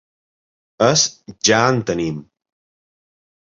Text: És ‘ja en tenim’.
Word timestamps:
És 0.85 1.03
‘ja 1.51 1.61
en 1.77 1.85
tenim’. 1.93 2.19